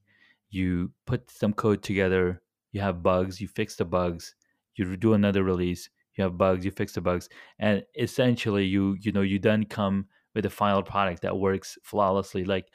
[0.51, 4.35] you put some code together, you have bugs, you fix the bugs,
[4.77, 9.13] you do another release, you have bugs, you fix the bugs, and essentially you you
[9.13, 12.45] know you then come with a final product that works flawlessly.
[12.45, 12.67] Like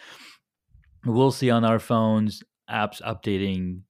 [1.06, 3.82] we'll see on our phones apps updating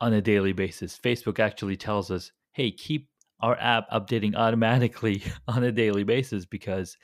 [0.00, 0.98] on a daily basis.
[0.98, 3.08] Facebook actually tells us, hey, keep
[3.40, 6.96] our app updating automatically on a daily basis because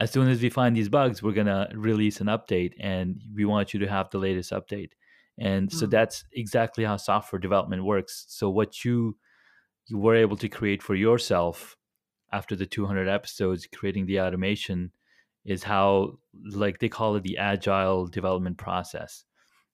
[0.00, 3.44] as soon as we find these bugs, we're going to release an update and we
[3.44, 4.92] want you to have the latest update.
[5.38, 5.86] And so Hmm.
[5.86, 8.26] that's exactly how software development works.
[8.28, 9.18] So what you
[9.86, 11.76] you were able to create for yourself
[12.32, 14.92] after the 200 episodes creating the automation
[15.44, 16.18] is how
[16.50, 19.24] like they call it the agile development process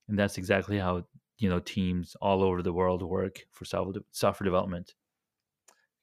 [0.07, 1.05] and that's exactly how
[1.39, 4.95] you know teams all over the world work for software software development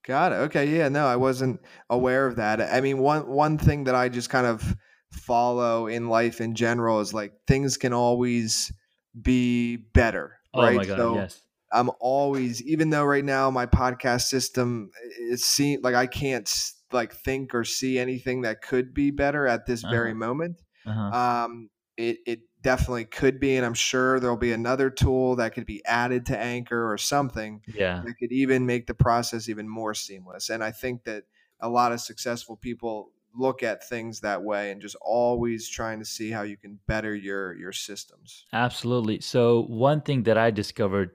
[0.06, 0.36] Got it.
[0.36, 0.66] Okay.
[0.76, 0.88] Yeah.
[0.88, 2.60] No, I wasn't aware of that.
[2.60, 4.76] I mean, one one thing that I just kind of
[5.12, 8.72] follow in life in general is like things can always
[9.20, 10.38] be better.
[10.52, 10.76] oh right.
[10.76, 11.40] my god so yes
[11.72, 16.48] I'm always, even though right now my podcast system it seems like I can't
[16.92, 20.18] like think or see anything that could be better at this very Uh-huh.
[20.18, 20.62] moment.
[20.86, 21.44] uh-huh.
[21.46, 25.66] Um, it it definitely could be, and I'm sure there'll be another tool that could
[25.66, 29.94] be added to Anchor or something yeah that could even make the process even more
[29.94, 30.50] seamless.
[30.50, 31.24] And I think that
[31.60, 36.04] a lot of successful people look at things that way and just always trying to
[36.04, 38.44] see how you can better your your systems.
[38.52, 41.10] absolutely so one thing that i discovered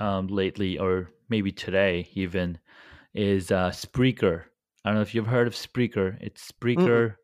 [0.00, 2.58] um, lately or maybe today even
[3.14, 4.44] is uh, spreaker
[4.84, 7.16] i don't know if you've heard of spreaker it's spreaker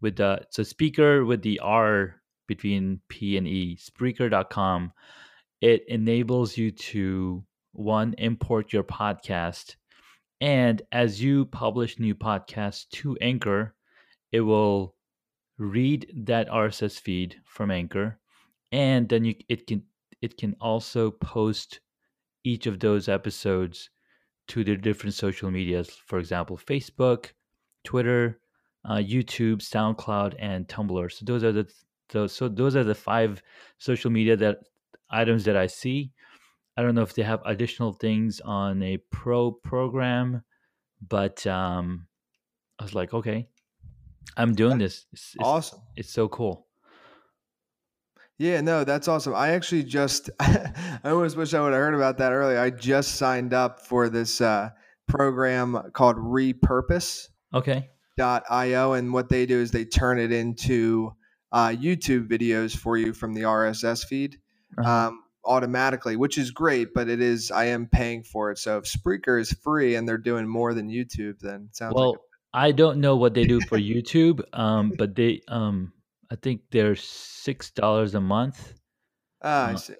[0.00, 4.92] with the so speaker with the r between p and e spreaker.com
[5.60, 9.76] it enables you to one import your podcast
[10.40, 13.74] and as you publish new podcasts to anchor
[14.32, 14.94] it will
[15.58, 18.18] read that rss feed from anchor
[18.72, 19.82] and then you it can
[20.22, 21.80] it can also post
[22.44, 23.90] each of those episodes
[24.48, 27.30] to the different social medias for example facebook
[27.84, 28.38] twitter
[28.84, 31.10] uh, youtube soundcloud and tumblr.
[31.12, 31.68] So those are the
[32.10, 33.42] those so those are the five
[33.78, 34.58] social media that
[35.10, 36.12] items that i see
[36.76, 40.42] i don't know if they have additional things on a pro program
[41.08, 42.06] but um
[42.78, 43.48] i was like okay
[44.36, 45.80] i'm doing this it's, it's, Awesome.
[45.96, 46.66] it's so cool
[48.38, 49.34] Yeah, no, that's awesome.
[49.34, 52.58] I actually just, I almost wish I would have heard about that earlier.
[52.60, 54.68] I just signed up for this uh,
[55.08, 57.28] program called Repurpose.
[57.54, 57.88] Okay.
[58.18, 61.15] Dot .io, and what they do is they turn it into
[61.52, 64.38] uh, YouTube videos for you from the RSS feed
[64.78, 65.08] Uh-huh.
[65.08, 66.88] um, automatically, which is great.
[66.94, 68.58] But it is I am paying for it.
[68.58, 72.12] So if Spreaker is free and they're doing more than YouTube, then it sounds like
[72.12, 72.16] a Well,
[72.52, 75.92] I don't know what they do for YouTube, um, but they, um,
[76.30, 78.74] I think they're six dollars a month,
[79.42, 79.94] ah, I uh, see.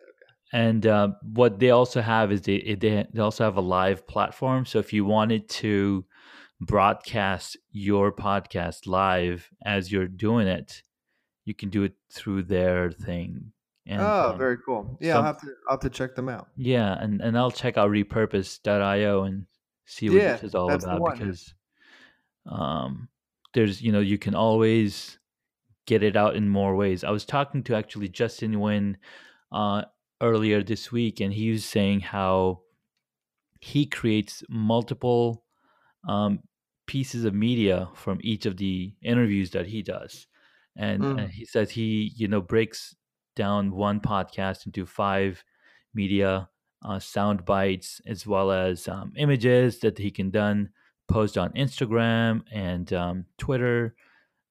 [0.53, 4.65] and uh, what they also have is they they they also have a live platform.
[4.67, 6.05] So if you wanted to
[6.61, 10.83] broadcast your podcast live as you're doing it,
[11.47, 13.53] you can do it through their thing.
[13.87, 14.99] And Oh, um, very cool.
[15.01, 16.49] Yeah, I'll have to I'll have to check them out.
[16.57, 19.47] yeah, and and I'll check out repurpose.io and
[19.87, 21.55] see what Yeah, this is all about because
[22.47, 23.09] um,
[23.55, 25.19] there's you know you can always
[25.87, 27.05] get it out in more ways.
[27.05, 28.97] I was talking to actually Justin Nguyen
[29.53, 29.85] uh,
[30.21, 32.63] earlier this week, and he was saying how
[33.61, 35.45] he creates multiple
[36.09, 36.41] um,
[36.87, 40.27] pieces of media from each of the interviews that he does,
[40.77, 41.31] and, and Mm.
[41.31, 42.95] he says he you know breaks
[43.35, 45.45] down one podcast into five
[45.95, 46.49] media
[46.85, 50.71] uh, sound bites as well as um, images that he can then
[51.09, 53.95] post on Instagram and um, Twitter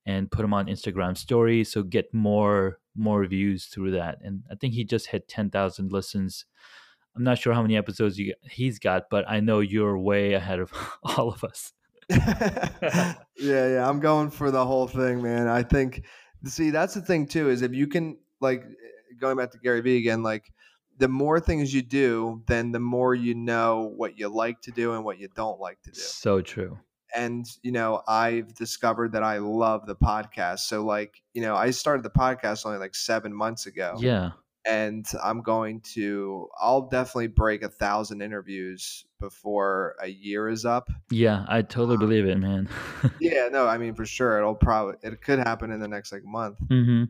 [0.05, 1.71] and put them on Instagram stories.
[1.71, 4.19] So get more more views through that.
[4.23, 6.45] And I think he just hit 10,000 listens.
[7.15, 10.59] I'm not sure how many episodes you, he's got but I know you're way ahead
[10.59, 10.71] of
[11.03, 11.73] all of us
[12.09, 15.47] yeah, yeah, I'm going for the whole thing, man.
[15.47, 16.03] I think
[16.45, 18.63] see that's the thing too is if you can like
[19.19, 20.51] going back to Gary Vee again, like
[20.97, 24.93] the more things you do, then the more you know what you like to do
[24.93, 25.99] and what you don't like to do.
[25.99, 26.77] so true
[27.15, 30.59] And you know, I've discovered that I love the podcast.
[30.59, 34.31] So like, you know, I started the podcast only like 7 months ago yeah
[34.67, 40.89] and I'm going to I'll definitely break a thousand interviews before a year is up.
[41.11, 42.67] yeah I totally believe it man
[43.19, 46.23] Yeah, no, I mean for sure it'll probably it could happen in the next like
[46.23, 46.59] month.
[46.69, 47.05] hmm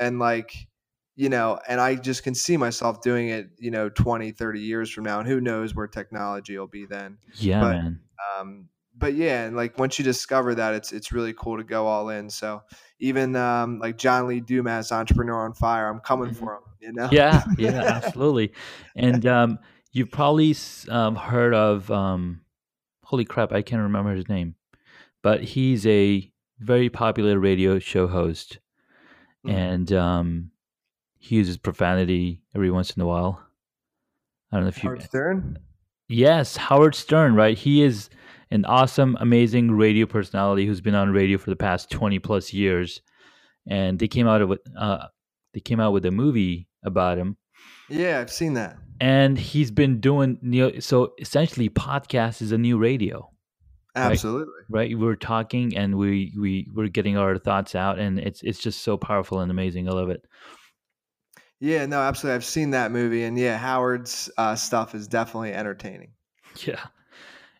[0.00, 0.68] And like,
[1.14, 4.90] you know, and I just can see myself doing it, you know, 20, 30 years
[4.90, 7.18] from now and who knows where technology will be then.
[7.34, 8.00] yeah But man
[8.38, 8.68] um
[8.98, 12.08] but yeah, and like once you discover that it's it's really cool to go all
[12.10, 12.30] in.
[12.30, 12.62] So
[12.98, 16.32] even um like John Lee Dumas, Entrepreneur on Fire, I'm coming Mhm.
[16.32, 17.08] for him, you know?
[17.12, 18.52] yeah yeah absolutely
[18.94, 19.58] and um,
[19.92, 20.54] you've probably
[20.88, 22.40] um, heard of um,
[23.02, 24.54] holy crap I can't remember his name
[25.22, 28.58] but he's a very popular radio show host
[29.46, 29.52] Mm.
[29.52, 30.50] and um,
[31.18, 33.40] he uses profanity every once in a while.
[34.50, 34.88] I don't know if you.
[34.88, 35.58] Howard Stern?
[36.08, 37.56] Yes, Howard Stern, right?
[37.56, 38.10] He is
[38.50, 43.02] an awesome, amazing radio personality who's been on radio for the past twenty plus years,
[43.68, 45.06] and they came out of uh,
[45.56, 47.38] they came out with a movie about him,
[47.88, 48.76] Yeah, I've seen that.
[49.00, 50.36] and he's been doing
[50.80, 53.28] so essentially podcast is a new radio
[53.94, 54.52] Absolutely.
[54.68, 58.82] right we're talking and we we we're getting our thoughts out and it's it's just
[58.82, 60.22] so powerful and amazing i love it
[61.60, 62.36] Yeah, no, absolutely.
[62.36, 66.10] I've seen that movie, and yeah, Howard's uh, stuff is definitely entertaining.
[66.66, 66.84] yeah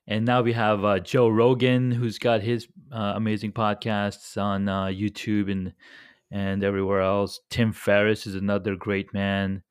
[0.07, 4.85] and now we have uh, joe rogan who's got his uh, amazing podcasts on uh,
[4.87, 5.73] youtube and
[6.31, 9.63] and everywhere else tim ferriss is another great man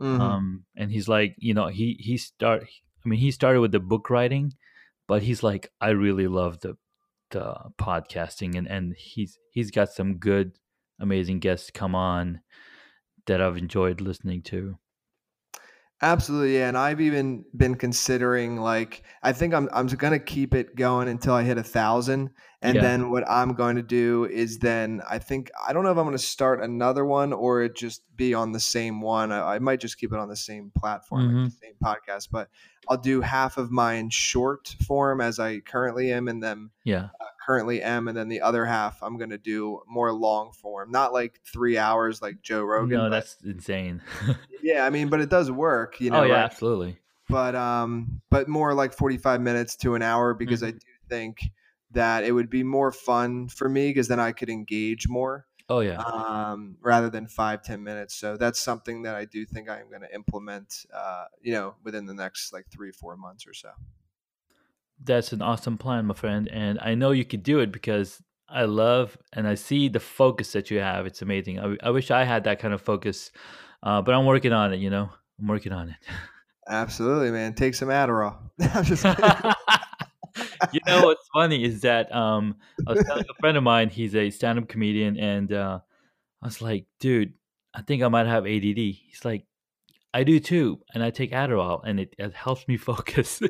[0.00, 0.20] Mhm.
[0.20, 2.64] um and he's like you know he he start
[3.04, 4.52] i mean he started with the book writing
[5.06, 6.76] but he's like i really love the
[7.30, 10.58] the podcasting and and he's he's got some good
[11.00, 12.40] amazing guests come on
[13.26, 14.76] that i've enjoyed listening to
[16.02, 16.68] Absolutely, yeah.
[16.68, 21.34] And I've even been considering like I think I'm I'm gonna keep it going until
[21.34, 22.30] I hit a thousand.
[22.60, 22.82] And Yeah.
[22.82, 26.04] then what I'm going to do is then I think I don't know if I'm
[26.04, 29.32] gonna start another one or it just be on the same one.
[29.32, 32.28] I, I might just keep it on the same platform, like the same podcast.
[32.30, 32.48] But
[32.88, 37.08] I'll do half of mine in short form as I currently am, and then yeah
[37.20, 41.12] uh, currently am, and then the other half I'm gonna do more long form, not
[41.12, 42.98] like three hours like Joe Rogan.
[42.98, 44.02] no that's insane
[44.62, 46.20] yeah, I mean, but it does work, you know.
[46.20, 46.44] oh yeah right?
[46.44, 51.50] absolutely but um but more like 45 minutes to an hour because i do think
[51.92, 55.80] that it would be more fun for me because then i could engage more oh
[55.80, 59.80] yeah um rather than five ten minutes so that's something that i do think i
[59.80, 63.54] am going to implement uh you know within the next like three four months or
[63.54, 63.70] so
[65.02, 66.48] That's an awesome plan, my friend.
[66.48, 70.52] And I know you could do it because I love and I see the focus
[70.52, 71.06] that you have.
[71.06, 71.60] It's amazing.
[71.60, 73.30] I, I wish I had that kind of focus,
[73.82, 75.10] uh, but I'm working on it, you know?
[75.40, 75.96] I'm working on it.
[76.66, 78.38] absolutely man take some adderall
[78.74, 79.04] i'm just
[80.72, 84.14] you know what's funny is that um, I was telling a friend of mine, he's
[84.14, 85.80] a stand up comedian, and uh,
[86.42, 87.34] I was like, dude,
[87.74, 88.76] I think I might have ADD.
[88.76, 89.46] He's like,
[90.12, 93.40] I do too, and I take Adderall, and it, it helps me focus.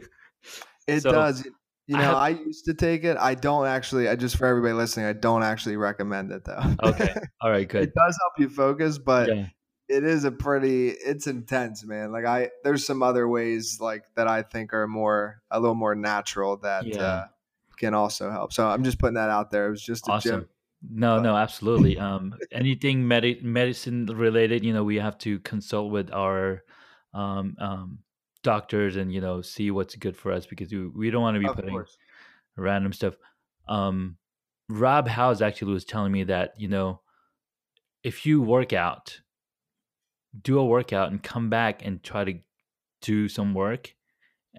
[0.86, 1.46] It So, does.
[1.86, 3.16] You I know, have- I used to take it.
[3.18, 4.08] I don't actually.
[4.08, 6.62] I just for everybody listening, I don't actually recommend it though.
[6.82, 7.82] okay, all right, good.
[7.82, 9.46] it does help you focus, but Yeah,
[9.88, 10.88] it is a pretty.
[10.90, 12.10] It's intense, man.
[12.10, 15.94] Like I, there's some other ways like that I think are more a little more
[15.94, 17.02] natural that Yeah.
[17.02, 17.26] uh,
[17.78, 18.52] can also help.
[18.54, 19.66] So I'm just putting that out there.
[19.66, 20.40] It was just a awesome.
[20.40, 20.48] joke.
[20.90, 21.98] No, but- no, absolutely.
[21.98, 26.62] Um, anything medi- medicine related, you know, we have to consult with our
[27.12, 27.98] um, um,
[28.44, 31.40] doctors and you know see what's good for us because we, we don't want to
[31.40, 31.98] be Of putting course.
[32.56, 33.14] random stuff.
[33.68, 34.16] Um,
[34.68, 37.00] Rob House actually was telling me that you know
[38.04, 39.20] if you work out,
[40.42, 42.34] do a workout and come back and try to
[43.00, 43.94] do some work,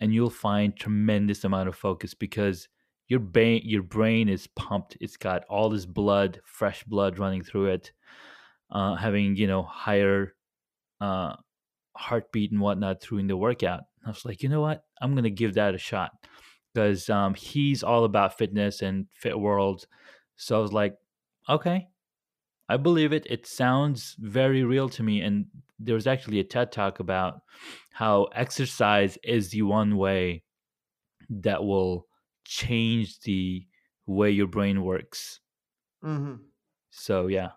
[0.01, 2.67] and you'll find tremendous amount of focus because
[3.07, 4.97] your brain your brain is pumped.
[4.99, 7.91] It's got all this blood, fresh blood running through it,
[8.71, 10.33] uh, having you know higher
[11.01, 11.35] uh,
[11.95, 13.83] heartbeat and whatnot through the workout.
[14.05, 14.85] I was like, you know what?
[15.01, 16.11] I'm gonna give that a shot
[16.73, 19.87] because um, he's all about fitness and fit world.
[20.35, 20.97] So I was like,
[21.49, 21.87] okay,
[22.69, 23.25] I believe it.
[23.29, 25.21] It sounds very real to me.
[25.21, 25.47] And
[25.79, 27.41] there was actually a TED talk about
[27.93, 30.43] how exercise is the one way
[31.29, 32.07] that will
[32.45, 33.67] change the
[34.07, 35.41] way your brain works.
[36.01, 36.53] hmm
[36.89, 37.51] So yeah,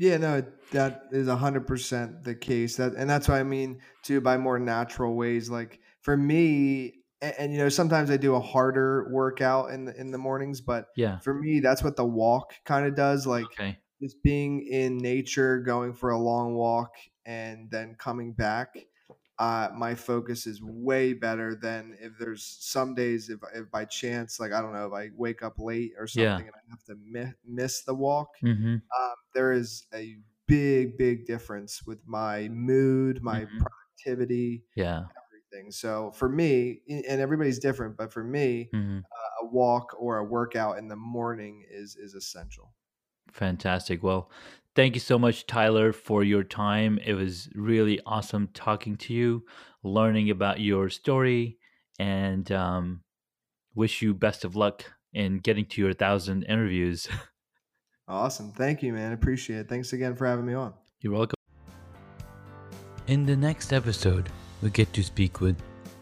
[0.00, 0.42] Yeah, no,
[0.72, 2.76] that is hundred percent the case.
[2.76, 5.50] That and that's what I mean too by more natural ways.
[5.50, 10.00] Like for me, and, and you know, sometimes I do a harder workout in the
[10.00, 13.26] in the mornings, but yeah, for me, that's what the walk kind of does.
[13.26, 16.94] Like okay, just being in nature, going for a long walk,
[17.26, 18.74] and then coming back.
[19.40, 24.38] Uh, my focus is way better than if there's some days if, if by chance
[24.38, 26.46] like I don't know if I wake up late or something Yeah.
[26.46, 30.16] and I have to mi- miss the walk hmm um, there is a
[30.46, 33.58] big, big difference with my mood, my Mhm.
[33.58, 35.70] productivity, yeah, everything.
[35.72, 39.00] So for me, and everybody's different, but for me, hmm
[39.42, 42.74] a walk or a workout in the morning is is essential.
[43.32, 44.02] fantastic.
[44.02, 44.30] Well,
[44.74, 46.98] thank you so much, Tyler, for your time.
[47.04, 49.44] It was really awesome talking to you,
[49.82, 51.58] learning about your story,
[51.98, 53.02] and um,
[53.74, 57.08] wish you best of luck in getting to your thousand interviews.
[58.10, 58.50] Awesome.
[58.50, 59.12] Thank you, man.
[59.12, 59.68] Appreciate it.
[59.68, 60.74] Thanks again for having me on.
[61.00, 61.36] You're welcome.
[63.06, 64.28] In the next episode,
[64.62, 65.56] we get to speak with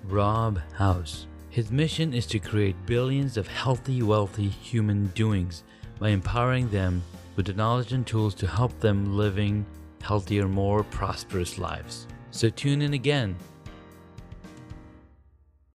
[0.04, 1.26] Rob House.
[1.50, 5.64] His mission is to create billions of healthy, wealthy human doings
[5.98, 7.02] by empowering them
[7.38, 9.64] with the knowledge and tools to help them living
[10.02, 12.08] healthier, more prosperous lives.
[12.32, 13.36] So tune in again